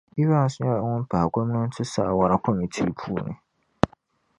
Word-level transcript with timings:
Evans 0.21 0.53
nyɛla 0.63 0.91
pahi 1.09 1.27
gɔmnanti 1.33 1.83
saawara 1.93 2.35
kɔmitii 2.43 2.91
puuni 2.99 3.33